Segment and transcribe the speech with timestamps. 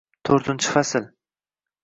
[0.29, 1.05] To’rtinchi fasl